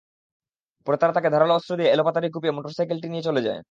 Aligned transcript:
পরে 0.87 0.97
তারা 0.97 1.13
তাঁকে 1.13 1.29
ধারালো 1.29 1.53
অস্ত্র 1.55 1.73
দিয়ে 1.77 1.91
এলোপাতাড়ি 1.91 2.27
কুপিয়ে 2.33 2.55
মোটরসাইকেলটি 2.57 3.07
নিয়ে 3.09 3.27
চলে 3.27 3.41
যায়। 3.41 3.59